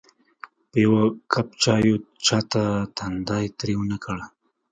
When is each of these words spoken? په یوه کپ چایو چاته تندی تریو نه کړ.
په 0.69 0.77
یوه 0.85 1.01
کپ 1.33 1.47
چایو 1.63 1.95
چاته 2.25 2.63
تندی 2.97 3.45
تریو 3.57 3.81
نه 3.91 3.97
کړ. 4.03 4.17